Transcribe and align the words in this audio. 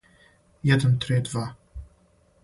један 0.63 0.97
три 0.97 1.19
два 1.21 1.55